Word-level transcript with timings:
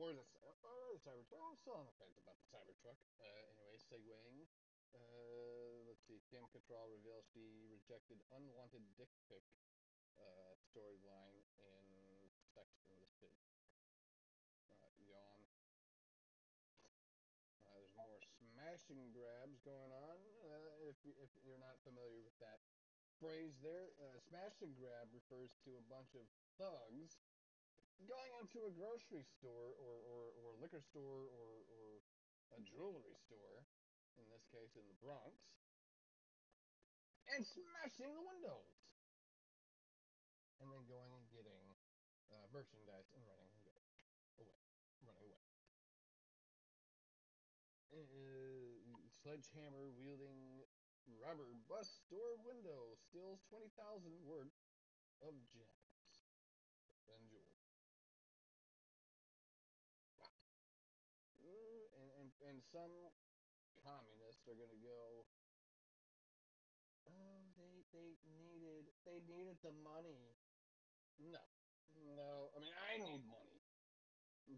or 0.00 0.16
the 0.16 0.24
or 0.64 0.96
the 0.96 1.00
Cybertruck. 1.04 1.44
I'm 1.44 1.60
still 1.60 1.76
on 1.76 1.84
the 1.84 1.96
fence 2.00 2.16
about 2.16 2.40
the 2.40 2.48
Cybertruck. 2.48 2.96
Uh, 3.20 3.28
anyway, 3.52 3.76
segueing. 3.76 4.48
Uh, 4.96 5.84
let's 5.86 6.02
see. 6.08 6.24
Kim 6.32 6.48
Cattrall 6.50 6.88
reveals 6.88 7.28
she 7.30 7.68
rejected 7.68 8.24
unwanted 8.32 8.82
dick 8.96 9.12
pic 9.28 9.44
uh, 10.16 10.56
storyline 10.56 11.44
in 11.60 11.84
Sex 12.56 12.80
in 12.88 12.96
the 12.96 13.12
City. 13.20 13.44
Uh, 14.72 14.90
yawn. 15.04 15.40
Uh, 17.68 17.76
there's 17.76 17.94
more 18.00 18.18
smashing 18.40 19.12
grabs 19.12 19.60
going 19.62 19.92
on. 19.92 20.18
Uh, 20.48 20.90
if, 20.90 20.96
if 21.04 21.30
you're 21.44 21.60
not 21.60 21.76
familiar 21.84 22.24
with 22.24 22.34
that 22.40 22.64
phrase 23.20 23.60
there, 23.60 23.92
uh, 24.00 24.16
smash 24.16 24.64
and 24.64 24.72
grab 24.80 25.12
refers 25.12 25.52
to 25.68 25.76
a 25.76 25.84
bunch 25.92 26.16
of 26.16 26.24
thugs 26.56 27.20
going 28.08 28.32
into 28.40 28.64
a 28.64 28.72
grocery 28.72 29.24
store 29.38 29.76
or, 29.76 29.94
or, 30.08 30.22
or 30.40 30.48
liquor 30.60 30.80
store 30.80 31.28
or, 31.28 31.50
or 31.68 32.00
a 32.56 32.60
jewelry 32.64 33.16
store, 33.28 33.64
in 34.18 34.26
this 34.32 34.44
case 34.50 34.74
in 34.76 34.84
the 34.88 34.98
Bronx, 35.00 35.36
and 37.30 37.46
smashing 37.46 38.10
the 38.12 38.24
windows. 38.24 38.76
And 40.60 40.68
then 40.68 40.84
going 40.90 41.08
and 41.16 41.24
getting 41.32 41.64
uh, 42.28 42.44
merchandise 42.52 43.08
and 43.16 43.22
running 43.24 43.48
away. 43.64 43.80
Running 45.08 45.24
away. 45.24 45.46
Uh, 47.90 48.00
sledgehammer 49.24 49.88
wielding 49.98 50.62
rubber 51.18 51.50
bus 51.66 51.90
store 52.06 52.38
window 52.46 52.94
steals 53.08 53.42
20,000 53.50 53.74
worth 54.22 54.54
of 55.26 55.34
gems 55.50 55.79
and, 62.48 62.62
some 62.72 62.92
communists 63.84 64.44
are 64.48 64.56
going 64.56 64.72
to 64.72 64.82
go, 64.84 65.24
oh, 67.08 67.40
they, 67.56 67.84
they 67.92 68.16
needed, 68.28 68.88
they 69.04 69.20
needed 69.28 69.56
the 69.60 69.74
money. 69.84 70.36
No, 71.20 71.42
no, 72.16 72.48
I 72.56 72.58
mean, 72.60 72.72
I 72.72 72.96
need 72.96 73.22
money, 73.28 73.60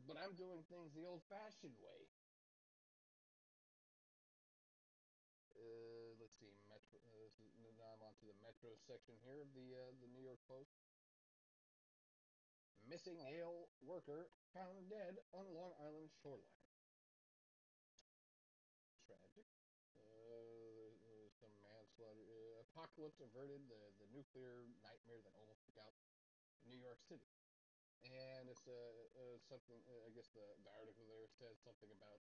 but 0.07 0.15
I'm 0.15 0.35
doing 0.39 0.63
things 0.71 0.95
the 0.95 1.07
old 1.07 1.27
fashioned 1.27 1.75
way. 1.83 2.01
Uh, 5.59 6.15
let's 6.23 6.35
see, 6.39 6.55
Metro. 6.71 7.03
Uh, 7.03 7.75
now 7.79 7.99
I'm 7.99 8.03
on 8.07 8.15
to 8.23 8.27
the 8.31 8.39
Metro 8.43 8.75
section 8.87 9.19
here 9.27 9.43
of 9.43 9.51
the 9.55 9.75
uh, 9.75 9.91
the 9.99 10.11
New 10.11 10.23
York 10.23 10.39
Post. 10.47 10.71
Missing 12.87 13.19
male 13.23 13.71
worker 13.83 14.31
found 14.55 14.91
dead 14.91 15.19
on 15.31 15.47
Long 15.55 15.75
Island 15.79 16.11
shoreline. 16.23 16.72
Uh, 22.03 22.65
apocalypse 22.73 23.23
averted. 23.23 23.63
The 23.71 23.83
the 24.03 24.09
nuclear 24.11 24.67
nightmare 24.83 25.23
that 25.23 25.35
almost 25.39 25.63
took 25.67 25.79
out 25.79 25.95
New 26.67 26.79
York 26.79 26.99
City. 27.07 27.31
And 28.03 28.51
it's 28.51 28.67
uh, 28.67 28.75
uh 28.75 29.39
something. 29.47 29.79
Uh, 29.87 30.07
I 30.07 30.11
guess 30.11 30.27
the, 30.35 30.43
the 30.67 30.73
article 30.75 31.07
there 31.07 31.31
says 31.39 31.63
something 31.63 31.91
about 31.95 32.19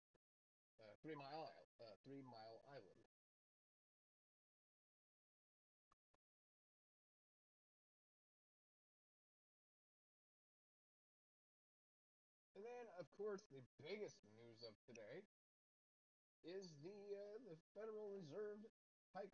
uh, 0.82 0.94
Three 1.02 1.14
Mile 1.14 1.46
Island. 1.46 1.70
Uh, 1.78 1.94
Three 2.02 2.22
Mile 2.26 2.58
Island. 2.74 3.02
And 12.58 12.66
then, 12.66 12.90
of 12.98 13.06
course, 13.14 13.46
the 13.54 13.62
biggest 13.78 14.18
news 14.34 14.66
of 14.66 14.74
today 14.82 15.22
is 16.42 16.74
the 16.82 16.98
uh, 17.14 17.38
the 17.46 17.54
Federal 17.70 18.10
Reserve 18.10 18.58
hike 19.14 19.30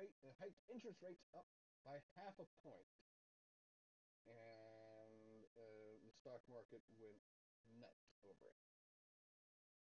rate 0.00 0.16
uh, 0.24 0.32
hiked 0.40 0.60
interest 0.72 0.98
rates 1.04 1.24
up 1.36 1.46
by 1.84 2.00
half 2.16 2.34
a 2.40 2.48
point, 2.64 2.88
and 4.26 5.44
uh, 5.60 5.92
the 6.04 6.12
stock 6.16 6.40
market 6.48 6.80
went 6.96 7.20
nuts 7.76 8.16
over 8.24 8.48
it. 8.48 8.60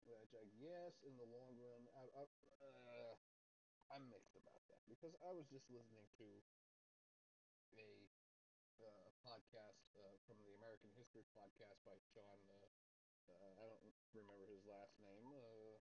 Which 0.08 0.32
I 0.40 0.46
guess 0.56 0.96
in 1.04 1.18
the 1.20 1.28
long 1.28 1.58
run, 1.60 1.84
I, 2.00 2.06
I, 2.16 2.24
uh, 2.24 3.16
I'm 3.94 4.10
mixed 4.10 4.36
about 4.38 4.62
that 4.70 4.82
because 4.90 5.16
I 5.24 5.32
was 5.34 5.48
just 5.50 5.70
listening 5.72 6.08
to 6.20 6.28
a 7.78 7.90
uh, 8.82 9.10
podcast 9.24 9.84
uh, 10.00 10.16
from 10.28 10.38
the 10.46 10.54
American 10.58 10.92
History 10.98 11.26
podcast 11.36 11.80
by 11.86 11.98
John. 12.16 12.40
Uh, 12.50 12.68
uh, 13.30 13.54
I 13.62 13.66
don't 13.84 14.00
remember 14.16 14.48
his 14.50 14.64
last 14.68 14.96
name. 15.02 15.30
Uh, 15.34 15.78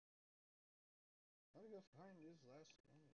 how 1.55 1.61
do 1.61 1.71
I 1.77 1.81
find 1.95 2.19
his 2.19 2.43
last 2.43 2.75
name? 2.91 3.12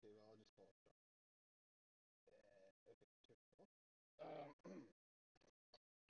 Okay, 0.00 0.16
well 0.16 0.32
I'll 4.48 4.56
call 4.64 4.80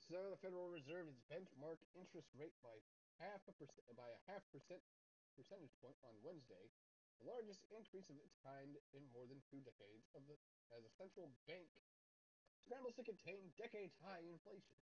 So 0.07 0.31
the 0.31 0.39
Federal 0.39 0.71
Reserve 0.71 1.07
has 1.11 1.19
benchmarked 1.27 1.83
interest 1.95 2.31
rate 2.39 2.55
by 2.63 2.75
half 3.19 3.43
a 3.47 3.53
percent 3.59 3.83
by 3.95 4.07
a 4.07 4.19
half 4.31 4.43
percent 4.51 4.79
percentage 5.35 5.75
point 5.83 5.95
on 6.07 6.15
Wednesday, 6.23 6.71
the 7.19 7.27
largest 7.27 7.67
increase 7.71 8.07
of 8.07 8.15
its 8.19 8.35
kind 8.43 8.75
in 8.95 9.03
more 9.11 9.27
than 9.27 9.43
two 9.51 9.59
decades 9.59 10.07
of 10.15 10.23
the 10.27 10.35
as 10.71 10.87
a 10.87 10.91
central 10.95 11.27
bank 11.47 11.67
scrambles 12.63 12.95
to 12.95 13.03
contain 13.03 13.51
decades 13.59 13.95
high 13.99 14.23
inflation. 14.23 14.90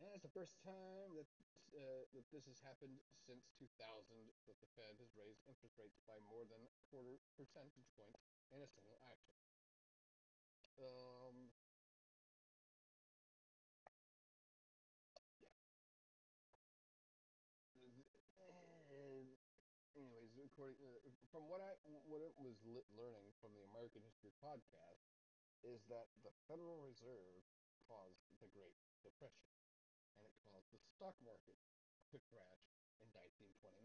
And 0.00 0.10
it's 0.14 0.22
the 0.26 0.34
first 0.34 0.58
time 0.64 1.14
that 1.14 1.28
uh, 1.76 2.04
that 2.16 2.26
this 2.32 2.46
has 2.48 2.58
happened 2.64 2.98
since 3.26 3.46
2000 3.58 4.32
that 4.48 4.58
the 4.58 4.66
Fed 4.74 4.96
has 4.98 5.12
raised 5.14 5.44
interest 5.46 5.76
rates 5.78 6.00
by 6.08 6.16
more 6.26 6.42
than 6.48 6.64
a 6.64 6.72
quarter 6.90 7.20
percentage 7.36 7.86
point 7.94 8.16
in 8.50 8.62
a 8.62 8.66
single 8.66 8.98
action. 9.06 9.36
Um, 10.78 11.50
And 18.88 19.28
anyways, 19.96 20.32
according 20.40 20.78
uh, 20.80 21.10
from 21.30 21.46
what 21.48 21.60
I 21.60 21.72
what 22.08 22.20
it 22.24 22.34
was 22.40 22.56
learning 22.96 23.32
from 23.40 23.52
the 23.54 23.62
American 23.70 24.02
History 24.02 24.32
podcast 24.42 25.02
is 25.62 25.82
that 25.88 26.08
the 26.22 26.32
Federal 26.48 26.78
Reserve 26.82 27.42
caused 27.86 28.22
the 28.40 28.48
Great 28.54 28.76
Depression, 29.02 29.46
and 30.16 30.24
it 30.24 30.34
caused 30.48 30.70
the 30.72 30.80
stock 30.96 31.16
market 31.20 31.58
to 32.14 32.16
crash 32.32 32.64
in 33.02 33.08
1929. 33.12 33.84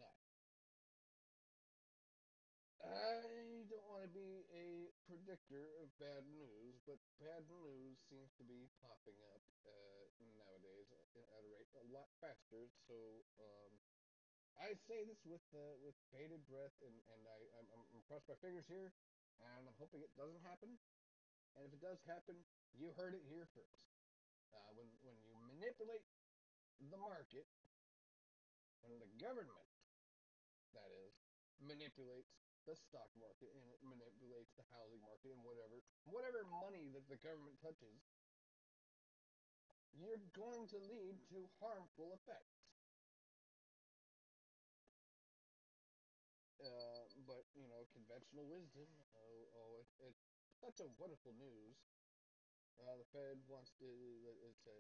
I 2.84 3.64
don't 3.72 3.88
want 3.88 4.04
to 4.04 4.12
be 4.12 4.44
a 4.52 4.92
predictor 5.08 5.72
of 5.80 5.88
bad 6.04 6.28
news, 6.28 6.76
but 6.84 7.00
bad 7.16 7.48
news 7.48 7.96
seems 8.12 8.36
to 8.36 8.44
be 8.44 8.68
popping 8.84 9.16
up 9.32 9.44
uh, 9.64 10.04
nowadays 10.36 10.92
at 10.92 11.08
a 11.16 11.42
rate 11.48 11.72
a 11.80 11.88
lot 11.96 12.12
faster. 12.20 12.68
So 12.84 13.24
um, 13.40 13.72
I 14.60 14.76
say 14.76 15.08
this 15.08 15.24
with 15.24 15.44
uh, 15.56 15.80
with 15.80 15.96
bated 16.12 16.44
breath, 16.52 16.76
and, 16.84 16.94
and 17.16 17.22
I, 17.24 17.40
I'm, 17.56 17.68
I'm 17.72 18.04
crossing 18.04 18.36
my 18.36 18.40
fingers 18.44 18.68
here, 18.68 18.92
and 19.40 19.64
I'm 19.64 19.78
hoping 19.80 20.04
it 20.04 20.12
doesn't 20.20 20.44
happen. 20.44 20.76
And 21.56 21.64
if 21.64 21.72
it 21.72 21.82
does 21.82 22.04
happen, 22.04 22.36
you 22.76 22.92
heard 23.00 23.16
it 23.16 23.24
here 23.32 23.48
first. 23.56 23.80
Uh, 24.52 24.76
when 24.76 24.92
when 25.02 25.16
you 25.24 25.32
manipulate 25.54 26.06
the 26.90 26.98
market, 26.98 27.46
and 28.84 29.00
the 29.00 29.10
government, 29.22 29.70
that 30.74 30.90
is, 31.06 31.14
manipulates 31.62 32.34
the 32.66 32.76
stock 32.76 33.12
market 33.20 33.52
and 33.52 33.66
it 33.76 33.82
manipulates 33.84 34.52
the 34.56 34.64
housing 34.72 35.00
market 35.04 35.36
and 35.36 35.44
whatever 35.44 35.84
whatever 36.08 36.48
money 36.64 36.88
that 36.96 37.04
the 37.12 37.20
government 37.20 37.60
touches, 37.60 38.00
you're 39.92 40.24
going 40.32 40.64
to 40.72 40.80
lead 40.88 41.20
to 41.28 41.44
harmful 41.60 42.16
effects. 42.16 42.64
Uh, 46.64 47.04
but 47.28 47.44
you 47.52 47.68
know, 47.68 47.84
conventional 47.92 48.48
wisdom. 48.48 48.88
Oh, 49.12 49.44
oh 49.60 49.72
it, 49.84 49.88
it's 50.08 50.24
such 50.64 50.80
a 50.80 50.88
wonderful 50.96 51.36
news. 51.36 51.76
Uh, 52.82 52.98
the 53.00 53.08
Fed 53.14 53.38
wants 53.48 53.72
to. 53.80 53.88
It's 54.50 54.66
uh, 54.66 54.74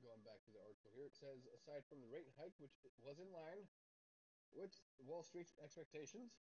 going 0.00 0.22
back 0.22 0.40
to 0.46 0.50
the 0.54 0.60
article 0.62 0.90
here. 0.94 1.06
It 1.10 1.16
says, 1.18 1.44
aside 1.54 1.84
from 1.90 2.00
the 2.00 2.10
rate 2.10 2.30
hike, 2.38 2.54
which 2.62 2.74
was 3.02 3.18
in 3.18 3.28
line 3.34 3.66
with 4.54 4.70
Wall 5.02 5.22
Street's 5.26 5.54
expectations, 5.58 6.38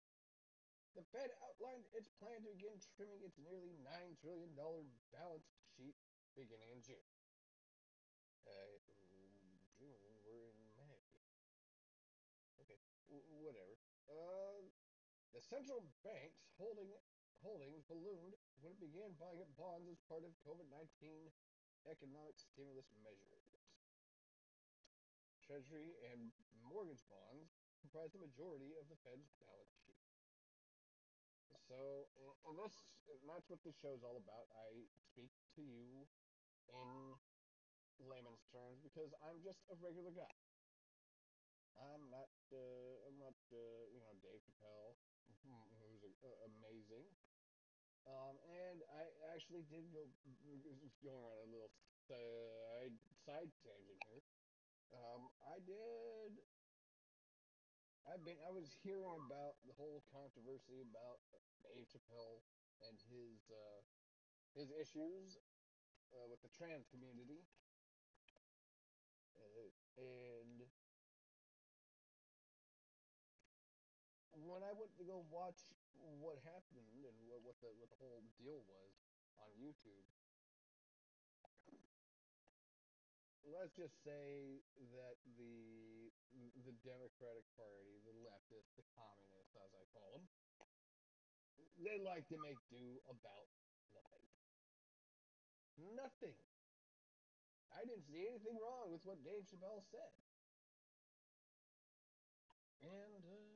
the 0.99 1.07
Fed 1.15 1.31
outlined 1.47 1.87
its 1.95 2.11
plan 2.19 2.43
to 2.43 2.51
begin 2.51 2.75
trimming 2.99 3.23
its 3.23 3.39
nearly 3.39 3.79
$9 3.87 4.19
trillion 4.19 4.51
balance 5.15 5.47
sheet 5.79 5.95
beginning 6.35 6.75
in 6.75 6.83
June. 6.83 7.07
Uh, 8.43 8.75
June, 9.79 9.95
we're 10.27 10.51
in 10.51 10.59
May. 10.75 10.99
Okay, 12.67 12.79
w- 13.07 13.29
whatever. 13.47 13.79
Uh, 14.11 14.67
the 15.31 15.41
central 15.41 15.87
bank's 16.03 16.43
holding 16.59 16.91
holdings 17.41 17.85
ballooned 17.89 18.37
when 18.61 18.77
it 18.77 18.81
began 18.81 19.17
buying 19.17 19.41
up 19.41 19.49
bonds 19.57 19.89
as 19.89 20.01
part 20.09 20.25
of 20.25 20.33
COVID-19 20.45 21.33
economic 21.89 22.37
stimulus 22.37 22.93
measures. 23.01 23.49
Treasury 25.41 25.97
and 26.13 26.31
mortgage 26.61 27.03
bonds 27.09 27.57
comprise 27.81 28.13
the 28.13 28.21
majority 28.21 28.77
of 28.77 28.87
the 28.93 29.01
Fed's 29.01 29.33
balance 29.41 29.73
sheet. 29.83 30.05
So, 31.71 32.11
and 32.51 32.59
this, 32.59 32.75
and 33.09 33.31
that's 33.31 33.47
what 33.47 33.63
this 33.63 33.79
show 33.79 33.95
is 33.95 34.03
all 34.03 34.19
about. 34.19 34.51
I 34.59 34.91
speak 35.15 35.31
to 35.55 35.63
you 35.63 36.03
in 36.67 37.15
layman's 38.03 38.43
terms 38.51 38.83
because 38.83 39.15
I'm 39.23 39.39
just 39.41 39.63
a 39.71 39.79
regular 39.79 40.11
guy. 40.11 40.35
I'm 41.79 42.11
not, 42.11 42.29
uh, 42.53 43.09
I'm 43.09 43.17
not, 43.17 43.39
uh, 43.55 43.87
you 43.95 44.03
know, 44.03 44.13
Dave 44.21 44.43
Chappelle, 44.45 44.99
who's 45.25 45.41
amazing. 46.45 47.07
Actually 49.41 49.65
did 49.73 49.89
go, 49.97 50.05
going 51.01 51.25
on 51.25 51.37
a 51.41 51.49
little 51.49 51.73
side, 52.05 52.93
side 53.25 53.49
tangent 53.65 54.05
here. 54.13 54.21
Um, 54.93 55.33
I 55.49 55.57
did 55.65 56.45
I've 58.05 58.21
been 58.21 58.37
I 58.45 58.53
was 58.53 58.69
hearing 58.85 59.17
about 59.25 59.57
the 59.65 59.73
whole 59.81 60.05
controversy 60.13 60.85
about 60.85 61.25
Dave 61.65 61.89
Chappelle 61.89 62.45
and 62.85 63.01
his 63.09 63.49
uh, 63.49 63.81
his 64.53 64.69
issues 64.77 65.41
uh, 66.13 66.29
with 66.29 66.45
the 66.45 66.53
trans 66.53 66.85
community, 66.93 67.41
uh, 69.41 69.73
and 69.97 70.69
when 74.45 74.61
I 74.61 74.77
went 74.77 74.93
to 75.01 75.05
go 75.09 75.25
watch 75.33 75.65
what 76.21 76.37
happened 76.45 76.93
and 76.93 77.17
what, 77.25 77.41
what 77.41 77.57
the 77.65 77.73
what 77.81 77.89
the 77.89 77.97
whole 77.97 78.21
deal 78.37 78.61
was 78.69 79.10
on 79.43 79.51
YouTube, 79.59 80.07
let's 83.51 83.75
just 83.75 83.99
say 84.07 84.63
that 84.95 85.17
the 85.37 86.13
the 86.65 86.75
Democratic 86.87 87.45
Party, 87.59 87.99
the 88.07 88.15
leftists, 88.23 88.73
the 88.79 88.87
communists, 88.95 89.57
as 89.59 89.71
I 89.75 89.85
call 89.91 90.11
them, 90.15 90.27
they 91.81 91.99
like 92.01 92.29
to 92.31 92.39
make 92.45 92.61
do 92.71 93.01
about 93.09 93.49
nothing. 93.97 94.27
Nothing. 95.97 96.39
I 97.73 97.87
didn't 97.87 98.05
see 98.07 98.27
anything 98.29 98.59
wrong 98.61 98.93
with 98.93 99.03
what 99.07 99.23
Dave 99.25 99.47
Chappelle 99.49 99.83
said. 99.89 100.13
And 102.81 103.23
uh, 103.25 103.50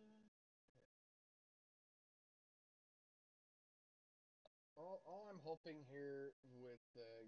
all 5.54 5.62
here 5.86 6.34
with 6.50 6.82
uh, 6.98 7.22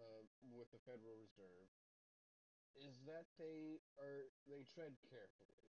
uh, 0.00 0.24
with 0.48 0.72
the 0.72 0.80
Federal 0.88 1.12
Reserve 1.20 1.68
is 2.72 3.04
that 3.04 3.28
they 3.36 3.84
are 4.00 4.32
they 4.48 4.64
tread 4.64 4.96
carefully, 5.04 5.68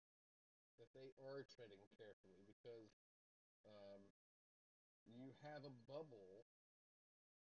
that 0.80 0.88
they 0.96 1.12
are 1.19 1.44
treading 1.44 1.84
carefully 2.00 2.40
because 2.48 3.04
um, 3.68 4.00
you 5.12 5.36
have 5.44 5.68
a 5.68 5.75
bubble, 5.92 6.48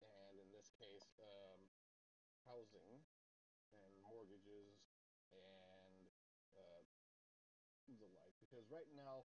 and 0.01 0.41
in 0.41 0.49
this 0.49 0.73
case, 0.81 1.05
um, 1.21 1.61
housing 2.49 3.05
and 3.77 3.93
mortgages 4.09 4.89
and 5.37 6.01
uh, 6.57 6.81
the 7.93 8.09
like. 8.17 8.33
Because 8.41 8.65
right 8.73 8.89
now 8.97 9.29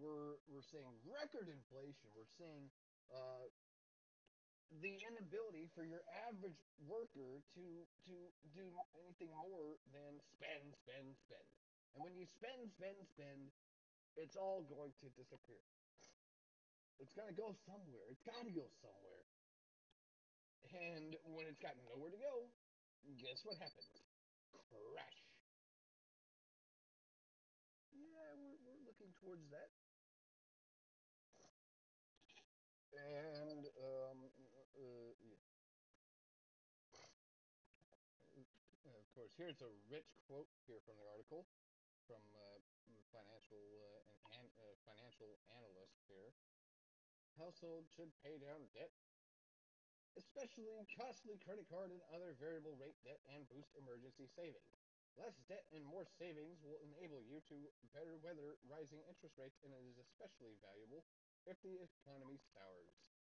we're 0.00 0.40
we're 0.48 0.64
seeing 0.64 0.96
record 1.04 1.52
inflation. 1.52 2.08
We're 2.16 2.32
seeing 2.40 2.72
uh, 3.12 3.52
the 4.80 4.96
inability 5.04 5.68
for 5.74 5.84
your 5.84 6.00
average 6.28 6.56
worker 6.88 7.44
to 7.54 7.64
to 8.08 8.14
do 8.56 8.64
anything 9.04 9.28
more 9.36 9.76
than 9.92 10.16
spend, 10.32 10.72
spend, 10.80 11.12
spend. 11.28 11.48
And 11.92 12.00
when 12.00 12.16
you 12.16 12.24
spend, 12.24 12.72
spend, 12.72 12.96
spend, 13.12 13.52
it's 14.16 14.36
all 14.36 14.64
going 14.64 14.92
to 15.04 15.08
disappear. 15.12 15.60
It's 16.98 17.12
got 17.12 17.28
to 17.28 17.36
go 17.36 17.52
somewhere. 17.66 18.06
It's 18.08 18.24
got 18.24 18.44
to 18.46 18.52
go 18.54 18.64
somewhere. 18.80 19.24
And 20.72 21.16
when 21.36 21.44
it's 21.50 21.60
got 21.60 21.76
nowhere 21.84 22.08
to 22.08 22.16
go, 22.16 22.48
guess 23.20 23.44
what 23.44 23.58
happens? 23.60 23.92
Crash. 24.70 25.18
Yeah, 27.92 28.32
we're, 28.40 28.56
we're 28.64 28.82
looking 28.88 29.12
towards 29.20 29.44
that. 29.50 29.81
Course, 39.12 39.36
here's 39.36 39.60
a 39.60 39.68
rich 39.92 40.08
quote 40.24 40.48
here 40.64 40.80
from 40.88 40.96
the 40.96 41.04
article 41.04 41.44
from 42.08 42.24
uh, 42.32 42.58
financial 43.12 43.60
uh, 43.60 44.40
and 44.40 44.48
uh, 44.56 44.72
financial 44.88 45.36
analyst 45.52 46.00
here. 46.08 46.32
Households 47.36 47.92
should 47.92 48.08
pay 48.24 48.40
down 48.40 48.64
debt, 48.72 48.92
especially 50.16 50.64
costly 50.96 51.36
credit 51.44 51.68
card 51.68 51.92
and 51.92 52.00
other 52.08 52.32
variable 52.40 52.76
rate 52.80 52.96
debt, 53.04 53.20
and 53.36 53.44
boost 53.52 53.76
emergency 53.76 54.28
savings. 54.32 54.72
Less 55.20 55.36
debt 55.44 55.68
and 55.76 55.84
more 55.84 56.08
savings 56.08 56.64
will 56.64 56.80
enable 56.80 57.20
you 57.20 57.44
to 57.52 57.68
better 57.92 58.16
weather 58.16 58.56
rising 58.64 59.04
interest 59.04 59.36
rates, 59.36 59.60
and 59.60 59.76
it 59.76 59.84
is 59.92 60.00
especially 60.00 60.56
valuable 60.64 61.04
if 61.44 61.60
the 61.60 61.84
economy 61.84 62.40
sours. 62.56 63.12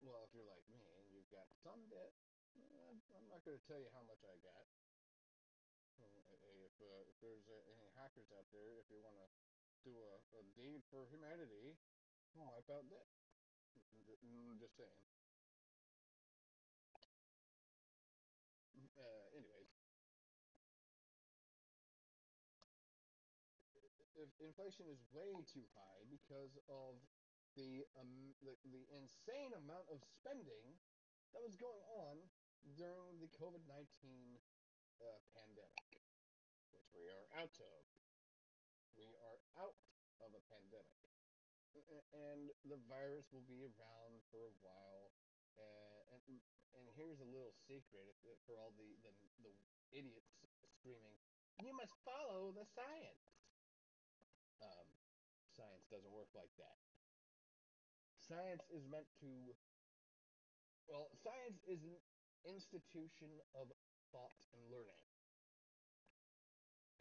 Well, 0.00 0.24
if 0.24 0.32
you're 0.32 0.48
like 0.48 0.64
me 0.72 0.80
and 0.96 1.12
you've 1.12 1.28
got 1.28 1.46
some 1.60 1.84
debt, 1.92 2.16
I'm 2.56 3.28
not 3.32 3.40
going 3.48 3.56
to 3.56 3.64
tell 3.64 3.80
you 3.80 3.88
how 3.96 4.04
much 4.04 4.20
I 4.28 4.36
got. 4.44 4.64
If, 6.02 6.74
uh, 6.80 7.08
if 7.08 7.16
there's 7.20 7.46
uh, 7.48 7.72
any 7.72 7.88
hackers 7.96 8.28
out 8.36 8.44
there, 8.52 8.80
if 8.80 8.88
you 8.92 9.00
want 9.00 9.16
to 9.16 9.28
do 9.84 9.92
a, 9.96 10.12
a 10.36 10.42
deed 10.56 10.84
for 10.92 11.08
humanity, 11.08 11.76
wipe 12.36 12.68
out 12.68 12.84
debt. 12.88 13.08
I'm 13.92 14.58
just 14.60 14.76
saying. 14.76 15.00
Uh, 18.96 19.24
anyways, 19.36 19.70
if 24.16 24.30
inflation 24.44 24.86
is 24.92 25.00
way 25.10 25.32
too 25.48 25.64
high 25.72 26.04
because 26.12 26.54
of 26.68 27.00
the, 27.56 27.84
um, 28.00 28.32
the 28.44 28.56
the 28.72 28.84
insane 28.96 29.52
amount 29.56 29.84
of 29.92 30.00
spending 30.04 30.76
that 31.32 31.42
was 31.44 31.56
going 31.56 31.84
on 32.00 32.16
during 32.78 33.18
the 33.18 33.30
COVID 33.36 33.62
nineteen 33.68 34.38
uh, 35.02 35.18
pandemic. 35.34 35.88
Which 36.72 36.88
we 36.96 37.04
are 37.12 37.26
out 37.36 37.52
of. 37.60 37.80
We 38.96 39.08
are 39.12 39.38
out 39.60 39.76
of 40.24 40.30
a 40.32 40.42
pandemic. 40.48 41.02
And 42.12 42.52
the 42.68 42.76
virus 42.84 43.32
will 43.32 43.44
be 43.48 43.64
around 43.64 44.20
for 44.28 44.44
a 44.44 44.54
while. 44.60 45.08
Uh, 45.56 46.16
and 46.16 46.40
and 46.76 46.84
here's 46.96 47.20
a 47.20 47.28
little 47.28 47.52
secret 47.68 48.16
for 48.48 48.56
all 48.56 48.72
the, 48.76 48.88
the, 49.04 49.12
the 49.44 49.52
idiots 49.92 50.32
screaming, 50.82 51.14
you 51.60 51.70
must 51.76 51.92
follow 52.02 52.50
the 52.50 52.64
science. 52.64 53.28
Um, 54.64 54.88
science 55.52 55.84
doesn't 55.92 56.10
work 56.10 56.32
like 56.34 56.50
that. 56.58 56.78
Science 58.16 58.64
is 58.72 58.88
meant 58.88 59.06
to. 59.20 59.30
Well, 60.88 61.12
science 61.22 61.62
is 61.68 61.84
an 61.86 61.94
institution 62.46 63.30
of 63.54 63.70
thought 64.10 64.40
and 64.52 64.62
learning. 64.70 65.02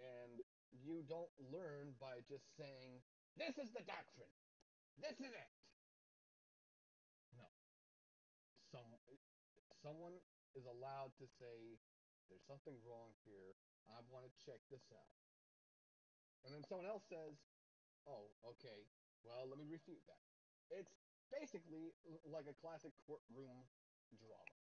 And 0.01 0.41
you 0.71 1.05
don't 1.05 1.31
learn 1.51 1.93
by 1.99 2.23
just 2.25 2.47
saying, 2.57 3.03
this 3.37 3.57
is 3.57 3.69
the 3.71 3.83
doctrine. 3.85 4.33
This 4.97 5.17
is 5.19 5.31
it. 5.31 5.53
No. 7.37 7.47
Some, 8.71 8.89
someone 9.81 10.17
is 10.57 10.65
allowed 10.65 11.13
to 11.21 11.25
say, 11.39 11.77
there's 12.29 12.47
something 12.47 12.75
wrong 12.87 13.11
here. 13.27 13.55
I 13.91 13.99
want 14.07 14.23
to 14.23 14.33
check 14.39 14.63
this 14.71 14.87
out. 14.95 15.15
And 16.47 16.55
then 16.55 16.63
someone 16.65 16.87
else 16.87 17.05
says, 17.05 17.37
oh, 18.07 18.31
okay, 18.55 18.87
well, 19.21 19.45
let 19.45 19.59
me 19.59 19.67
refute 19.69 20.01
that. 20.07 20.23
It's 20.71 20.95
basically 21.29 21.93
like 22.25 22.47
a 22.49 22.55
classic 22.57 22.95
courtroom 23.05 23.67
drama. 24.17 24.60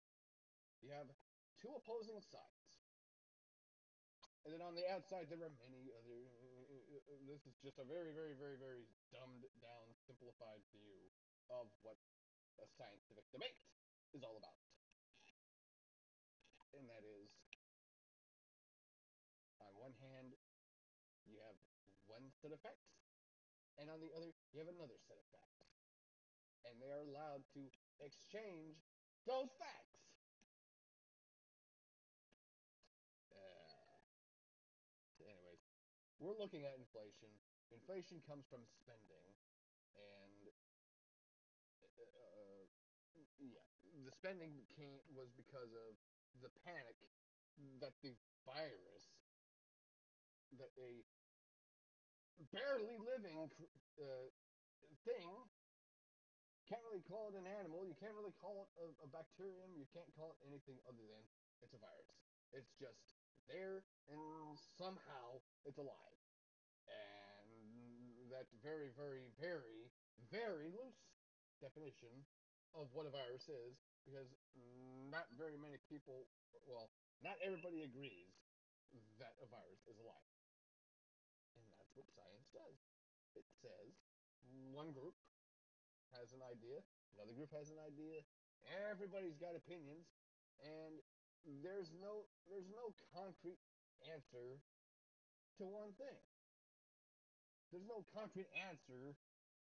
You 0.85 0.93
have 0.93 1.09
two 1.57 1.73
opposing 1.73 2.21
sides. 2.21 2.77
And 4.45 4.53
then 4.53 4.61
on 4.61 4.77
the 4.77 4.85
outside, 4.93 5.33
there 5.33 5.41
are 5.41 5.57
many 5.65 5.89
other. 5.97 6.29
Uh, 6.29 7.25
this 7.25 7.41
is 7.49 7.57
just 7.65 7.81
a 7.81 7.87
very, 7.89 8.13
very, 8.13 8.37
very, 8.37 8.61
very 8.61 8.85
dumbed 9.09 9.49
down, 9.65 9.97
simplified 10.05 10.61
view 10.77 11.09
of 11.49 11.73
what 11.81 11.97
a 12.61 12.69
scientific 12.69 13.25
debate 13.33 13.57
is 14.13 14.21
all 14.21 14.37
about. 14.37 14.61
And 16.77 16.85
that 16.93 17.01
is, 17.01 17.33
on 19.65 19.73
one 19.81 19.97
hand, 20.05 20.37
you 21.25 21.41
have 21.49 21.57
one 22.05 22.29
set 22.45 22.53
of 22.53 22.61
facts, 22.61 22.93
and 23.81 23.89
on 23.89 24.05
the 24.05 24.13
other, 24.13 24.37
you 24.53 24.61
have 24.61 24.69
another 24.69 25.01
set 25.09 25.17
of 25.17 25.25
facts. 25.33 25.65
And 26.69 26.77
they 26.77 26.93
are 26.93 27.01
allowed 27.09 27.49
to 27.57 27.65
exchange 28.05 28.77
those 29.25 29.49
facts. 29.57 29.94
We're 36.25 36.41
looking 36.41 36.65
at 36.65 36.73
inflation. 36.81 37.29
Inflation 37.69 38.25
comes 38.25 38.49
from 38.49 38.65
spending, 38.81 39.29
and 39.93 40.41
uh, 41.85 42.65
yeah, 43.45 43.69
the 44.09 44.13
spending 44.17 44.65
came 44.73 45.05
was 45.13 45.29
because 45.37 45.69
of 45.77 45.93
the 46.41 46.49
panic 46.65 46.97
that 47.85 47.93
the 48.01 48.17
virus, 48.49 49.05
that 50.57 50.73
a 50.81 51.05
barely 52.51 52.97
living 52.99 53.37
uh, 54.01 54.27
thing 55.05 55.29
can't 56.65 56.81
really 56.89 57.05
call 57.05 57.29
it 57.29 57.37
an 57.37 57.45
animal. 57.45 57.85
You 57.85 57.93
can't 58.01 58.17
really 58.17 58.33
call 58.41 58.65
it 58.65 58.71
a, 58.81 58.89
a 59.05 59.09
bacterium. 59.13 59.77
You 59.77 59.85
can't 59.93 60.09
call 60.17 60.33
it 60.33 60.41
anything 60.49 60.81
other 60.89 61.05
than 61.05 61.23
it's 61.61 61.77
a 61.77 61.81
virus. 61.81 62.17
It's 62.57 62.73
just 62.81 63.13
there, 63.49 63.85
and 64.11 64.57
somehow 64.79 65.41
it's 65.65 65.79
alive. 65.79 66.19
And 66.87 68.31
that's 68.31 68.53
very, 68.61 68.93
very, 68.95 69.29
very, 69.41 69.91
very 70.31 70.69
loose 70.73 71.01
definition 71.63 72.13
of 72.75 72.91
what 72.93 73.07
a 73.07 73.13
virus 73.15 73.47
is, 73.47 73.79
because 74.05 74.29
not 75.09 75.31
very 75.39 75.57
many 75.57 75.79
people, 75.87 76.27
well, 76.67 76.91
not 77.23 77.39
everybody 77.41 77.87
agrees 77.87 78.35
that 79.19 79.35
a 79.41 79.47
virus 79.49 79.83
is 79.87 79.97
alive. 80.03 80.35
And 81.55 81.65
that's 81.79 81.95
what 81.95 82.07
science 82.13 82.51
does. 82.51 82.79
It 83.39 83.47
says 83.63 83.95
one 84.75 84.91
group 84.91 85.15
has 86.19 86.35
an 86.35 86.43
idea, 86.47 86.83
another 87.15 87.35
group 87.35 87.51
has 87.55 87.71
an 87.71 87.79
idea, 87.83 88.23
everybody's 88.91 89.39
got 89.39 89.55
opinions, 89.59 90.07
and 90.63 90.99
there's 91.45 91.93
no 92.01 92.25
there's 92.49 92.69
no 92.73 92.93
concrete 93.13 93.61
answer 94.09 94.61
to 95.61 95.63
one 95.65 95.93
thing. 96.01 96.21
There's 97.71 97.87
no 97.87 98.05
concrete 98.13 98.49
answer 98.55 99.17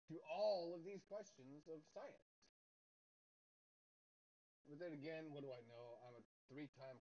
to 0.09 0.15
all 0.27 0.75
of 0.75 0.83
these 0.83 1.01
questions 1.07 1.65
of 1.67 1.81
science. 1.95 2.29
But 4.67 4.79
then 4.79 4.95
again, 4.95 5.31
what 5.35 5.43
do 5.43 5.51
I 5.51 5.61
know? 5.67 5.99
I'm 6.07 6.15
a 6.15 6.23
three-time 6.47 6.97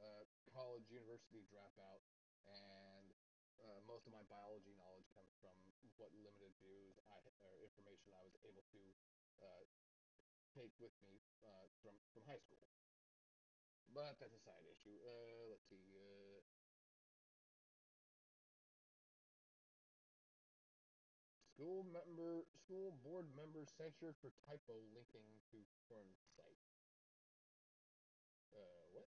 uh, 0.00 0.24
college 0.56 0.88
university 0.88 1.44
dropout, 1.52 2.00
and 2.48 3.06
uh, 3.60 3.80
most 3.84 4.08
of 4.08 4.12
my 4.16 4.24
biology 4.26 4.72
knowledge 4.74 5.06
comes 5.12 5.30
from 5.38 5.54
what 6.00 6.10
limited 6.16 6.50
views 6.58 6.96
I 7.12 7.20
or 7.44 7.62
information 7.62 8.10
I 8.16 8.24
was 8.24 8.34
able 8.42 8.64
to 8.72 8.82
uh, 9.44 9.62
take 10.56 10.72
with 10.80 10.94
me 11.04 11.20
uh, 11.44 11.66
from 11.84 11.94
from 12.14 12.24
high 12.26 12.40
school. 12.40 12.62
But 13.92 14.18
that's 14.20 14.32
a 14.34 14.38
side 14.40 14.64
issue. 14.70 14.94
Uh, 15.02 15.50
let's 15.50 15.64
see. 15.68 15.82
Uh, 15.96 16.40
school 21.54 21.84
member, 21.88 22.44
school 22.52 22.92
board 23.02 23.24
member 23.36 23.64
censured 23.64 24.14
for 24.20 24.28
typo 24.44 24.76
linking 24.92 25.40
to 25.50 25.56
porn 25.88 26.08
site. 26.36 26.60
Uh, 28.52 28.88
what? 28.92 29.06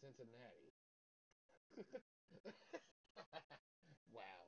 Cincinnati. 0.00 0.72
wow. 4.12 4.42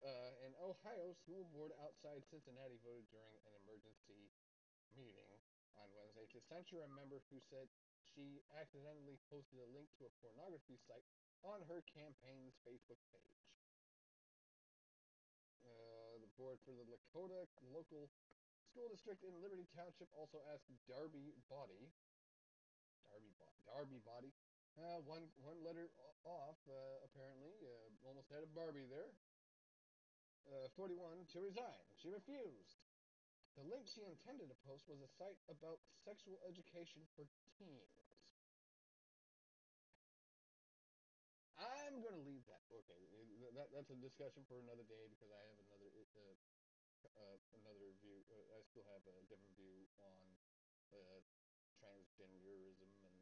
Uh, 0.00 0.32
an 0.46 0.52
Ohio 0.62 1.12
school 1.12 1.44
board 1.52 1.72
outside 1.82 2.24
Cincinnati 2.30 2.80
voted 2.80 3.04
during 3.12 3.36
an 3.44 3.52
emergency 3.66 4.32
meeting 4.96 5.36
on 5.78 5.86
Wednesday 5.94 6.26
to 6.34 6.38
censure 6.50 6.82
a 6.82 6.90
member 6.90 7.22
who 7.30 7.38
said 7.38 7.70
she 8.02 8.42
accidentally 8.58 9.20
posted 9.30 9.60
a 9.62 9.68
link 9.70 9.86
to 9.98 10.08
a 10.08 10.12
pornography 10.18 10.78
site 10.88 11.06
on 11.46 11.62
her 11.70 11.84
campaign's 11.86 12.56
Facebook 12.66 13.00
page. 13.14 13.42
Uh, 15.62 16.18
the 16.18 16.30
board 16.34 16.58
for 16.66 16.74
the 16.74 16.86
Lakota 16.90 17.46
local 17.70 18.10
school 18.66 18.90
district 18.90 19.22
in 19.22 19.34
Liberty 19.38 19.66
Township 19.74 20.10
also 20.14 20.42
asked 20.50 20.66
Darbi 20.90 21.34
Boddy, 21.50 21.90
Darbi 23.06 23.30
Boddy, 23.38 23.60
Darbi 23.66 23.98
Boddy, 24.02 24.32
uh, 24.78 25.02
one 25.04 25.26
one 25.42 25.58
letter 25.66 25.90
off 26.24 26.58
uh, 26.68 27.04
apparently, 27.04 27.52
uh, 27.64 28.06
almost 28.06 28.30
had 28.30 28.44
a 28.44 28.50
Barbie 28.54 28.86
there. 28.86 29.10
Uh, 30.50 30.66
41 30.74 31.30
to 31.30 31.38
resign. 31.46 31.84
She 31.94 32.10
refused. 32.10 32.89
The 33.58 33.66
link 33.66 33.86
she 33.90 34.06
intended 34.06 34.48
to 34.48 34.58
post 34.66 34.86
was 34.86 35.02
a 35.02 35.10
site 35.10 35.38
about 35.50 35.82
sexual 36.06 36.38
education 36.46 37.02
for 37.16 37.26
teens. 37.58 37.94
I'm 41.60 42.00
going 42.00 42.16
to 42.16 42.24
leave 42.24 42.46
that. 42.48 42.64
Okay, 42.72 42.96
that, 43.52 43.68
that's 43.74 43.92
a 43.92 43.98
discussion 44.00 44.46
for 44.48 44.56
another 44.62 44.86
day 44.88 45.10
because 45.12 45.28
I 45.28 45.42
have 45.44 45.60
another 45.68 45.92
uh, 45.92 46.36
uh, 47.04 47.36
another 47.60 47.92
view. 48.00 48.16
Uh, 48.32 48.56
I 48.56 48.64
still 48.64 48.86
have 48.88 49.04
a 49.04 49.12
different 49.28 49.52
view 49.60 49.84
on 50.00 50.24
uh, 50.94 51.20
transgenderism 51.76 52.88
and 53.04 53.18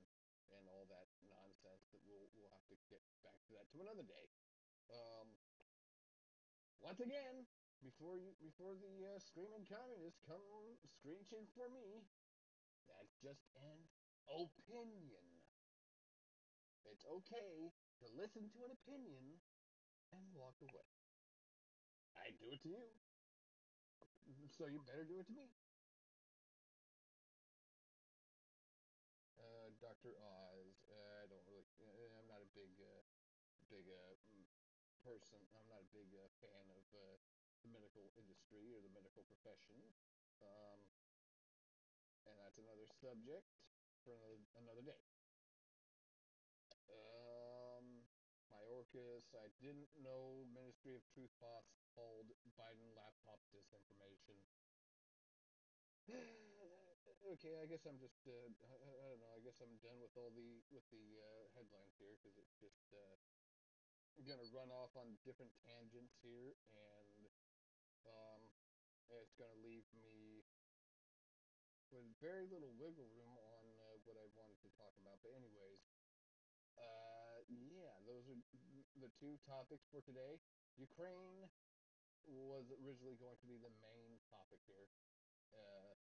and 0.54 0.64
all 0.70 0.86
that 0.86 1.10
nonsense. 1.26 1.82
That 1.90 2.02
we'll 2.06 2.30
we'll 2.38 2.52
have 2.54 2.66
to 2.70 2.76
get 2.86 3.02
back 3.26 3.42
to 3.50 3.58
that 3.58 3.66
to 3.74 3.82
another 3.82 4.06
day. 4.06 4.26
Um, 4.92 5.34
once 6.78 7.02
again, 7.02 7.42
before 7.82 8.18
you 8.18 8.34
before 8.42 8.74
the 8.74 8.94
uh, 9.06 9.18
screaming 9.22 9.62
communists 9.66 10.18
come 10.26 10.42
screeching 10.98 11.46
for 11.54 11.70
me, 11.70 12.02
that's 12.90 13.14
just 13.22 13.46
an 13.54 13.78
opinion. 14.26 15.26
It's 16.88 17.04
okay 17.04 17.70
to 18.00 18.06
listen 18.16 18.48
to 18.56 18.64
an 18.64 18.72
opinion 18.72 19.38
and 20.10 20.24
walk 20.34 20.56
away. 20.64 20.88
I 22.16 22.34
do 22.34 22.50
it 22.50 22.60
to 22.64 22.70
you, 22.72 22.88
so 24.56 24.66
you 24.66 24.80
better 24.82 25.04
do 25.04 25.20
it 25.20 25.26
to 25.28 25.36
me. 25.36 25.46
Uh, 29.38 29.70
Dr. 29.78 30.16
Oz. 30.18 30.74
Uh, 30.90 31.22
I 31.22 31.24
don't 31.30 31.44
really. 31.46 31.68
Uh, 31.78 32.18
I'm 32.18 32.26
not 32.26 32.42
a 32.42 32.50
big, 32.56 32.72
uh, 32.82 33.04
big 33.70 33.86
uh, 33.86 34.16
person. 35.04 35.38
I'm 35.54 35.68
not 35.70 35.84
a 35.84 35.90
big 35.94 36.10
uh, 36.16 36.26
fan 36.42 36.66
of 36.74 36.82
the 37.62 37.70
medical 37.70 38.10
industry 38.14 38.70
or 38.74 38.80
the 38.80 38.92
medical 38.92 39.24
profession. 39.26 39.78
Um, 40.42 40.78
and 42.28 42.36
that's 42.38 42.58
another 42.60 42.86
subject 43.00 43.48
for 44.04 44.14
another, 44.14 44.38
another 44.58 44.84
day. 44.84 45.00
Focus. 48.78 49.34
I 49.34 49.50
didn't 49.58 49.90
know 49.98 50.46
Ministry 50.54 50.94
of 50.94 51.02
Truth 51.10 51.34
bots 51.42 51.74
called 51.98 52.30
Biden 52.54 52.94
laptop 52.94 53.42
disinformation. 53.50 54.38
okay, 57.34 57.58
I 57.58 57.66
guess 57.66 57.82
I'm 57.90 57.98
just 57.98 58.22
uh, 58.30 58.48
I, 58.62 58.72
I 58.78 59.04
don't 59.10 59.18
know. 59.18 59.34
I 59.34 59.42
guess 59.42 59.58
I'm 59.58 59.76
done 59.82 59.98
with 59.98 60.14
all 60.14 60.30
the 60.30 60.62
with 60.70 60.86
the 60.94 61.04
uh, 61.18 61.50
headlines 61.58 61.98
here 61.98 62.14
because 62.22 62.38
it's 62.38 62.54
just 62.62 62.86
uh, 62.94 63.18
gonna 64.22 64.46
run 64.54 64.70
off 64.70 64.94
on 64.94 65.18
different 65.26 65.50
tangents 65.66 66.14
here, 66.22 66.54
and 66.70 67.17
um, 68.06 68.42
it's 69.10 69.34
gonna 69.34 69.58
leave 69.64 69.86
me 69.96 70.44
with 71.90 72.04
very 72.20 72.44
little 72.52 72.72
wiggle 72.76 73.08
room 73.16 73.32
on 73.32 73.64
uh, 73.80 73.96
what 74.04 74.20
I 74.20 74.26
wanted 74.36 74.60
to 74.60 74.70
talk 74.76 74.92
about. 75.00 75.18
But 75.24 75.32
anyways, 75.32 75.80
uh, 76.76 77.40
yeah, 77.48 77.96
those 78.04 78.28
are 78.28 78.38
the 79.00 79.10
two 79.16 79.40
topics 79.48 79.88
for 79.88 80.04
today. 80.04 80.36
Ukraine 80.76 81.48
was 82.28 82.68
originally 82.84 83.16
going 83.16 83.40
to 83.40 83.48
be 83.48 83.56
the 83.56 83.72
main 83.80 84.20
topic 84.28 84.60
here. 84.68 84.84
Uh, 85.48 85.96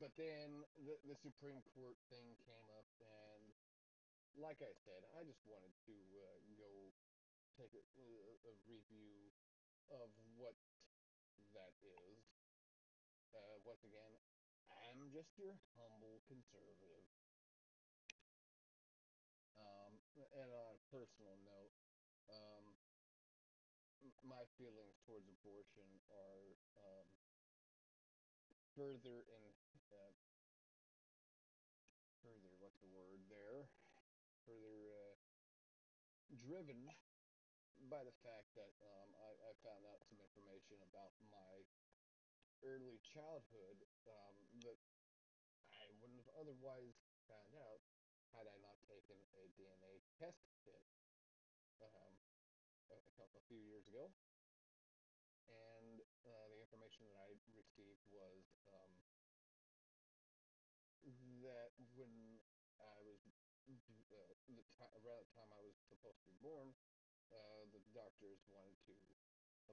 but 0.00 0.16
then 0.16 0.64
the, 0.80 0.96
the 1.04 1.16
Supreme 1.20 1.60
Court 1.76 2.00
thing 2.08 2.24
came 2.48 2.66
up, 2.72 2.88
and 3.04 3.44
like 4.40 4.64
I 4.64 4.72
said, 4.88 5.04
I 5.12 5.20
just 5.28 5.44
wanted 5.44 5.76
to 5.84 5.96
uh, 6.16 6.40
go 6.56 6.72
take 7.60 7.76
a, 7.76 7.84
a, 7.84 8.54
review 8.64 9.28
of 9.90 10.10
what 10.36 10.54
that 11.56 11.74
is. 11.82 12.20
Uh, 13.32 13.56
once 13.64 13.82
again, 13.82 14.12
I'm 14.68 15.08
just 15.10 15.32
your 15.40 15.56
humble 15.74 16.20
conservative. 16.28 17.06
Um, 19.56 19.92
and 20.36 20.50
on 20.52 20.76
a 20.76 20.80
personal 20.92 21.36
note, 21.42 21.74
um, 22.28 22.64
my 24.26 24.42
feelings 24.58 24.98
towards 25.06 25.26
abortion 25.30 25.86
are 26.10 26.42
um, 26.78 27.08
further 28.74 29.22
in 29.26 29.44
uh, 29.92 30.12
further 32.22 32.50
what's 32.58 32.78
the 32.82 32.90
word 32.90 33.22
there 33.30 33.66
further 34.46 34.90
uh, 34.90 35.14
driven 36.38 36.88
by 37.92 38.00
the 38.08 38.20
fact 38.24 38.48
that 38.56 38.72
um, 38.80 39.12
I, 39.20 39.36
I, 39.44 39.52
found 39.60 39.84
out 39.84 40.00
some 40.08 40.16
information 40.16 40.80
about 40.80 41.12
my 41.28 41.60
early 42.64 42.96
childhood 43.04 43.84
um, 44.08 44.36
that 44.64 44.80
I 45.76 45.92
wouldn't 46.00 46.16
have 46.24 46.32
otherwise 46.40 46.96
found 47.28 47.52
out 47.52 47.84
had 48.32 48.48
I 48.48 48.56
not 48.64 48.80
taken 48.88 49.20
a 49.36 49.44
DNA 49.60 50.00
test 50.16 50.40
kit 50.64 50.80
um, 51.84 52.16
a, 52.96 52.96
a 53.36 53.42
few 53.44 53.60
years 53.60 53.84
ago. 53.84 54.08
And 55.52 56.00
uh, 56.24 56.48
the 56.48 56.64
information 56.64 57.04
that 57.12 57.20
I 57.20 57.28
received 57.52 58.08
was 58.08 58.56
um, 58.72 58.92
that 61.44 61.76
when 61.92 62.40
I 62.80 63.04
was 63.04 63.20
uh, 63.68 64.32
the 64.48 64.64
t- 64.64 64.96
around 64.96 65.28
the 65.28 65.32
time 65.36 65.52
I 65.52 65.60
was 65.60 65.76
supposed 65.92 66.24
to 66.24 66.28
be 66.32 66.40
born, 66.40 66.72
uh, 67.32 67.64
the 67.72 67.80
doctors 67.96 68.38
wanted 68.52 68.76
to 68.86 68.94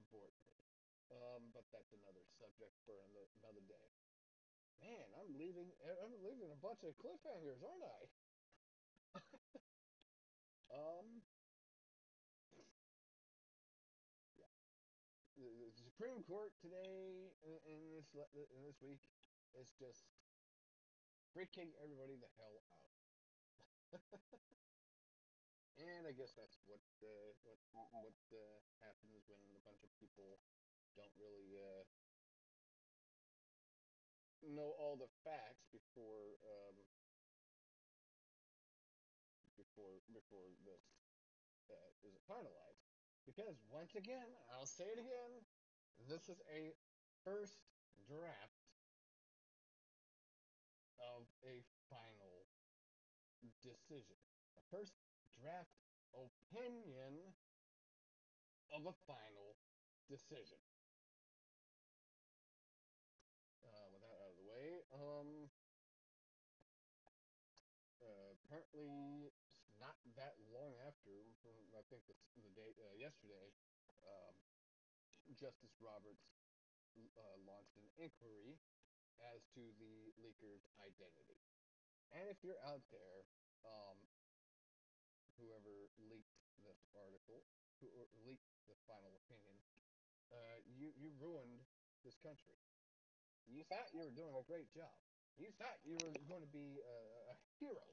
abort 0.00 0.32
me. 0.44 0.56
Um, 1.10 1.50
but 1.52 1.66
that's 1.74 1.90
another 1.92 2.22
subject 2.38 2.72
for 2.86 2.94
another 3.10 3.64
day. 3.66 3.88
Man, 4.80 5.06
I'm 5.20 5.36
leaving. 5.36 5.68
I'm 5.84 6.16
leaving 6.24 6.48
a 6.48 6.56
bunch 6.56 6.80
of 6.88 6.96
cliffhangers, 6.96 7.60
aren't 7.60 7.84
I? 7.84 8.00
um, 10.80 11.06
the 15.36 15.84
Supreme 15.84 16.24
Court 16.24 16.52
today 16.64 17.32
in 17.44 17.80
this 17.92 18.08
in 18.32 18.60
this 18.64 18.80
week 18.80 19.04
is 19.52 19.68
just 19.76 20.08
freaking 21.36 21.72
everybody 21.82 22.16
the 22.16 22.30
hell 22.40 22.56
out. 22.72 24.00
and 25.78 26.06
I 26.06 26.12
guess 26.12 26.32
that's 26.34 26.58
what 26.66 26.82
uh, 27.02 27.30
what 27.46 27.58
what 28.02 28.18
uh, 28.32 28.58
happens 28.82 29.26
when 29.26 29.42
a 29.54 29.62
bunch 29.66 29.82
of 29.82 29.90
people 29.98 30.38
don't 30.96 31.14
really 31.18 31.54
uh, 31.58 31.84
know 34.42 34.72
all 34.76 34.96
the 34.96 35.08
facts 35.24 35.64
before 35.72 36.36
um, 36.44 36.76
before 39.56 40.00
before 40.10 40.48
this 40.66 40.82
uh, 41.70 41.90
is 42.06 42.16
finalized. 42.28 42.84
Because 43.26 43.60
once 43.70 43.94
again, 43.94 44.26
I'll 44.54 44.66
say 44.66 44.88
it 44.90 44.98
again, 44.98 45.32
this 46.08 46.28
is 46.28 46.40
a 46.50 46.74
first 47.24 47.60
draft 48.08 48.58
of 51.00 51.26
a 51.44 51.62
final 51.90 52.46
decision. 53.62 54.16
First 54.70 54.94
draft 55.40 55.72
opinion 56.12 57.32
of 58.76 58.84
a 58.84 58.94
final 59.08 59.56
decision. 60.04 60.60
Uh, 63.64 63.86
with 63.88 64.04
that 64.04 64.16
out 64.20 64.30
of 64.30 64.36
the 64.36 64.46
way, 64.46 64.84
um, 64.92 65.48
uh, 68.04 68.36
apparently 68.36 69.32
not 69.80 69.96
that 70.20 70.36
long 70.52 70.76
after, 70.84 71.24
I 71.72 71.82
think 71.88 72.04
the, 72.04 72.16
the 72.36 72.52
day 72.52 72.76
uh, 72.76 72.94
yesterday, 73.00 73.48
um, 74.04 74.36
Justice 75.32 75.72
Roberts 75.80 76.36
uh, 77.16 77.36
launched 77.48 77.80
an 77.80 77.88
inquiry 77.96 78.60
as 79.32 79.40
to 79.56 79.62
the 79.80 80.12
leaker's 80.20 80.68
identity. 80.84 81.40
And 82.12 82.28
if 82.28 82.42
you're 82.42 82.60
out 82.66 82.82
there, 82.90 83.24
um, 83.64 83.96
whoever 85.40 85.88
leaked 85.96 86.36
this 86.60 86.84
article, 86.92 87.42
who 87.80 87.88
leaked 88.28 88.52
the 88.68 88.76
final 88.84 89.16
opinion, 89.24 89.56
uh, 90.30 90.58
you 90.68 90.92
you 90.94 91.10
ruined 91.18 91.64
this 92.04 92.16
country. 92.20 92.54
You 93.48 93.64
thought 93.66 93.90
you 93.90 94.04
were 94.04 94.14
doing 94.14 94.36
a 94.36 94.44
great 94.46 94.70
job. 94.70 94.94
You 95.40 95.50
thought 95.56 95.80
you 95.82 95.96
were 96.04 96.12
going 96.28 96.44
to 96.44 96.52
be 96.52 96.78
a, 96.78 96.96
a 97.32 97.36
hero, 97.58 97.86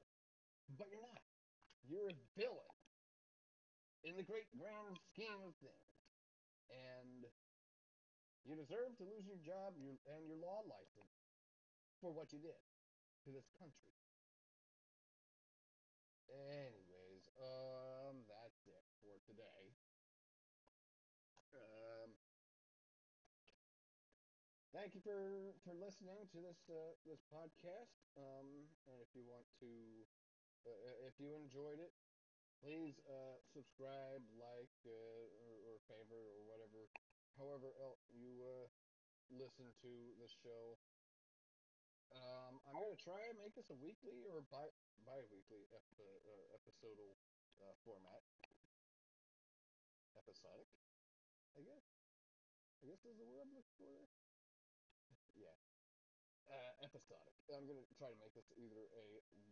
but 0.76 0.86
you're 0.92 1.02
not. 1.02 1.24
You're 1.88 2.12
a 2.12 2.18
villain 2.36 2.72
in 4.04 4.16
the 4.16 4.22
great 4.22 4.46
grand 4.54 4.98
scheme 5.10 5.40
of 5.42 5.54
things. 5.58 5.90
And 6.68 7.24
you 8.44 8.54
deserve 8.56 8.96
to 8.98 9.04
lose 9.04 9.24
your 9.26 9.40
job 9.40 9.74
and 9.76 10.22
your 10.28 10.36
law 10.36 10.62
license 10.68 11.16
for 12.00 12.12
what 12.12 12.32
you 12.32 12.38
did 12.38 12.60
to 13.24 13.30
this 13.32 13.48
country. 13.58 13.92
Anyways, 16.28 16.87
um, 17.38 18.24
that's 18.26 18.62
it 18.66 18.84
for 19.02 19.16
today. 19.26 19.74
Um, 21.54 22.10
thank 24.74 24.94
you 24.94 25.00
for 25.00 25.54
for 25.64 25.74
listening 25.74 26.28
to 26.34 26.38
this 26.42 26.60
uh, 26.68 26.94
this 27.06 27.22
podcast. 27.30 27.94
Um, 28.18 28.68
and 28.90 28.98
if 29.00 29.10
you 29.14 29.24
want 29.24 29.46
to 29.62 29.70
uh, 30.66 31.06
if 31.08 31.16
you 31.22 31.32
enjoyed 31.32 31.78
it, 31.80 31.94
please 32.60 32.98
uh, 33.06 33.38
subscribe, 33.54 34.22
like, 34.34 34.74
uh, 34.84 34.90
or, 34.90 35.54
or, 35.70 35.74
favorite, 35.86 36.26
or 36.26 36.42
whatever, 36.50 36.90
however 37.38 37.70
else 37.78 38.02
you 38.10 38.42
uh, 38.42 38.66
listen 39.30 39.70
to 39.82 39.92
the 40.18 40.28
show. 40.28 40.76
Um, 42.08 42.58
I'm 42.64 42.80
gonna 42.80 42.96
try 42.96 43.20
and 43.28 43.36
make 43.36 43.52
this 43.52 43.68
a 43.68 43.76
weekly 43.76 44.24
or 44.32 44.40
bi 44.48 44.64
bi-weekly 45.04 45.68
uh, 45.68 46.47
episodal 46.62 47.18
uh, 47.62 47.74
format. 47.86 48.22
Episodic, 50.18 50.66
I 51.54 51.62
guess. 51.62 51.86
I 52.82 52.90
guess 52.90 53.02
is 53.06 53.18
the 53.18 53.26
word 53.26 53.42
I'm 53.42 53.54
looking 53.54 53.78
for. 53.78 54.06
Yeah 55.38 55.54
uh, 56.48 56.72
episodic. 56.84 57.36
I'm 57.52 57.68
going 57.68 57.80
to 57.80 57.96
try 57.96 58.08
to 58.08 58.20
make 58.20 58.32
this 58.36 58.48
either 58.56 58.88
a 58.92 59.06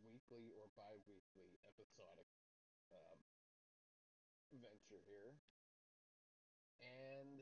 weekly 0.05 0.53
or 0.57 0.69
bi-weekly 0.77 1.61
episodic 1.64 2.29
um, 2.92 3.19
venture 4.53 5.01
here. 5.05 5.37
And 6.81 7.40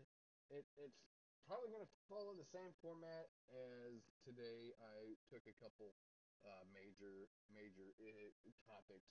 it, 0.51 0.67
it's 0.79 1.03
probably 1.47 1.71
going 1.75 1.87
to 1.87 1.95
follow 2.07 2.35
the 2.39 2.47
same 2.47 2.71
format 2.79 3.31
as 3.51 4.07
today. 4.23 4.75
I 4.79 5.19
took 5.31 5.43
a 5.47 5.57
couple 5.59 5.95
uh, 6.45 6.65
major 6.71 7.27
major 7.49 7.89
topics 8.69 9.11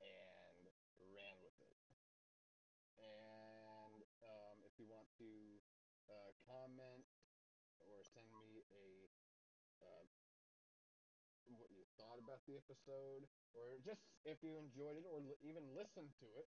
and 0.00 0.66
ran 1.12 1.36
with 1.42 1.54
it. 1.60 1.78
And 2.98 4.02
um, 4.22 4.56
if 4.66 4.74
you 4.78 4.86
want 4.88 5.06
to 5.18 5.30
uh, 6.10 6.30
comment 6.46 7.04
or 7.78 8.02
send 8.04 8.26
me 8.38 8.62
a 8.70 9.10
uh, 9.84 10.04
what 11.56 11.70
you 11.70 11.84
thought 11.96 12.18
about 12.18 12.40
the 12.48 12.56
episode, 12.56 13.28
or 13.52 13.78
just 13.84 14.00
if 14.24 14.40
you 14.42 14.56
enjoyed 14.56 14.96
it, 14.96 15.04
or 15.06 15.20
li- 15.20 15.40
even 15.44 15.62
listened 15.76 16.10
to 16.20 16.26
it. 16.40 16.48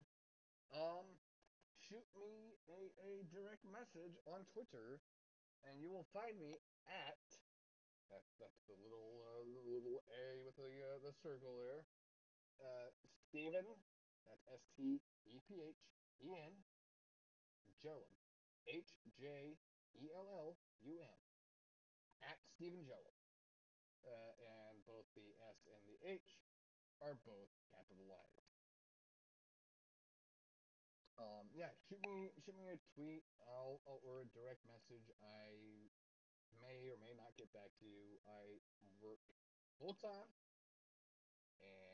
Um, 0.73 1.19
shoot 1.81 2.07
me 2.17 2.57
a, 2.69 2.93
a 3.03 3.13
direct 3.33 3.65
message 3.65 4.17
on 4.27 4.45
Twitter, 4.53 5.01
and 5.65 5.81
you 5.81 5.91
will 5.91 6.07
find 6.13 6.39
me 6.39 6.59
at 6.87 7.21
that's 8.11 8.33
that's 8.39 8.63
the 8.69 8.77
little 8.77 9.25
uh, 9.25 9.43
little 9.67 10.01
A 10.13 10.41
with 10.45 10.57
the 10.57 10.71
uh, 10.85 10.99
the 11.03 11.13
circle 11.23 11.57
there. 11.57 11.85
Uh, 12.63 12.95
Stephen, 13.27 13.67
that's 14.23 14.47
S 14.47 14.63
T 14.79 15.03
E 15.27 15.41
P 15.43 15.63
H 15.67 15.83
E 16.23 16.31
N, 16.31 16.63
Hjellum, 17.83 18.15
H 18.71 18.95
J 19.19 19.59
E 19.99 20.03
L 20.15 20.29
L 20.31 20.57
U 20.87 20.95
M, 21.03 21.21
at 22.23 22.39
Stephen 22.55 22.87
Hjellum. 22.87 23.19
Uh, 24.03 24.35
and 24.71 24.83
both 24.87 25.07
the 25.15 25.35
S 25.51 25.59
and 25.67 25.83
the 25.87 25.99
H 26.07 26.39
are 27.03 27.15
both 27.27 27.51
capitalized. 27.71 28.47
Um, 31.19 31.47
yeah, 31.55 31.71
shoot 31.87 32.03
me 32.03 32.31
shoot 32.43 32.57
me 32.59 32.67
a 32.71 32.79
tweet, 32.95 33.23
I'll, 33.47 33.83
or 33.87 34.23
a 34.23 34.29
direct 34.35 34.65
message. 34.67 35.07
I 35.23 35.91
may 36.59 36.91
or 36.91 36.99
may 36.99 37.15
not 37.15 37.35
get 37.39 37.53
back 37.53 37.71
to 37.79 37.85
you. 37.87 38.19
I 38.27 38.59
work 38.99 39.23
full 39.79 39.95
time, 39.95 40.31
and 41.63 41.92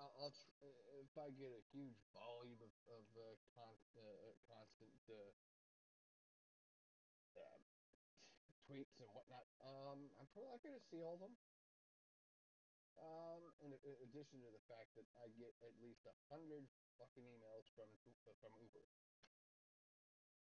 I'll, 0.00 0.12
I'll 0.16 0.32
tr- 0.32 0.56
if 1.04 1.12
I 1.20 1.28
get 1.36 1.52
a 1.52 1.62
huge 1.76 2.00
volume 2.16 2.56
of 2.64 2.72
of 2.88 3.04
uh, 3.20 3.36
con- 3.52 3.84
uh, 4.00 4.32
constant 4.48 4.96
uh, 5.12 5.32
um, 7.36 7.62
tweets 8.64 8.96
and 9.00 9.10
whatnot, 9.12 9.44
um, 9.60 9.98
I'm 10.16 10.26
probably 10.32 10.48
not 10.50 10.62
gonna 10.64 10.80
see 10.90 11.04
all 11.04 11.14
of 11.14 11.20
them. 11.20 11.36
Um, 12.96 13.42
in, 13.60 13.72
in 13.72 13.94
addition 14.08 14.40
to 14.40 14.50
the 14.50 14.64
fact 14.68 14.92
that 14.96 15.06
I 15.20 15.28
get 15.36 15.52
at 15.64 15.74
least 15.84 16.00
a 16.08 16.16
hundred 16.32 16.64
fucking 16.98 17.24
emails 17.24 17.64
from 17.76 17.88
uh, 18.28 18.32
from 18.40 18.52
Uber 18.60 18.84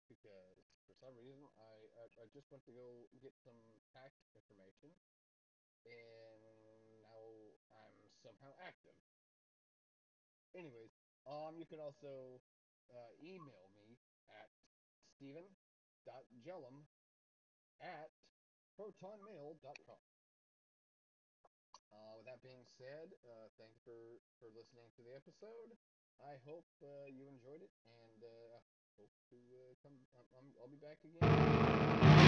because 0.10 0.58
for 0.86 0.94
some 1.02 1.18
reason 1.18 1.42
I, 1.58 1.74
I 1.98 2.06
I 2.22 2.26
just 2.34 2.46
went 2.52 2.62
to 2.66 2.74
go 2.74 3.10
get 3.22 3.34
some 3.42 3.58
tax 3.94 4.14
information 4.38 4.94
and 5.86 7.02
now 7.02 7.22
I'm 7.74 7.98
somehow 8.22 8.54
active. 8.62 9.15
Anyways, 10.56 10.92
um, 11.28 11.58
you 11.60 11.66
can 11.66 11.80
also 11.80 12.42
uh, 12.90 13.12
email 13.20 13.68
me 13.76 14.00
at 14.30 14.50
stephen.hjellum 15.04 16.88
at 17.82 18.10
protonmail.com. 18.78 20.00
Uh, 21.92 22.14
with 22.18 22.26
that 22.26 22.42
being 22.42 22.66
said, 22.66 23.14
uh, 23.24 23.50
thank 23.58 23.76
you 23.76 23.82
for, 23.84 24.20
for 24.40 24.50
listening 24.50 24.92
to 24.92 25.04
the 25.04 25.16
episode. 25.16 25.78
I 26.20 26.38
hope 26.38 26.68
uh, 26.82 27.06
you 27.06 27.28
enjoyed 27.28 27.62
it, 27.62 27.72
and 27.86 28.24
uh, 28.24 28.60
hope 28.98 29.12
to 29.30 29.38
uh, 29.72 29.76
come. 29.84 30.08
I'm, 30.16 30.28
I'm, 30.38 30.48
I'll 30.60 30.68
be 30.72 30.78
back 30.78 31.04
again. 31.04 32.25